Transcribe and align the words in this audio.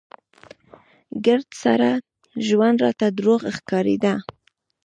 ګرد 1.25 1.49
سره 1.63 1.89
ژوند 2.47 2.77
راته 2.83 3.07
دروغ 3.17 3.41
ښکارېده. 3.57 4.13